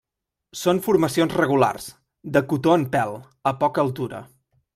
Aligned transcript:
Són 0.61 0.79
formacions 0.85 1.35
regulars, 1.41 1.85
de 2.39 2.43
cotó 2.55 2.75
en 2.79 2.87
pèl, 2.97 3.15
a 3.53 3.55
poca 3.63 3.87
altura. 3.87 4.25